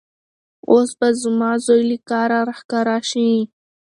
[0.69, 3.29] اوس به زما زوی له کاره راښکاره شي.